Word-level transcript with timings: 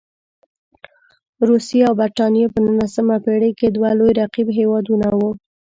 روسیې 1.47 1.81
او 1.87 1.93
برټانیې 1.99 2.51
په 2.53 2.59
نولسمه 2.65 3.15
پېړۍ 3.23 3.51
کې 3.59 3.67
دوه 3.75 3.89
لوی 3.99 4.11
رقیب 4.21 4.47
هېوادونه 4.59 5.07
وو. 5.19 5.31